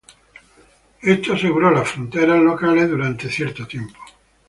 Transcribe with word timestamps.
Esto 1.03 1.33
aseguró 1.33 1.69
las 1.69 1.87
fronteras 1.89 2.39
locales 2.41 2.89
durante 2.89 3.27
un 3.27 3.67
tiempo. 3.67 3.99